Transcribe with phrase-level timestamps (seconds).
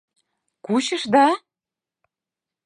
[0.65, 1.25] Кучышда?!